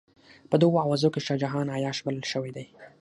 [0.49, 2.65] په دغو اوازو کې شاه جهان عیاش بلل شوی دی.